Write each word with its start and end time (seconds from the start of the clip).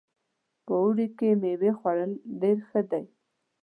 په 0.65 0.73
اوړي 0.81 1.07
کې 1.17 1.29
میوې 1.41 1.71
خوړل 1.79 2.11
ډېر 2.41 2.57
ښه 2.69 2.81
ده 2.91 3.01